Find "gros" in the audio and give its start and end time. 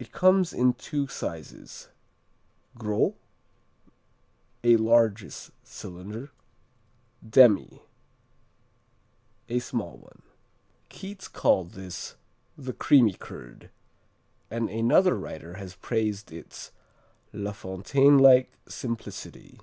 2.76-3.12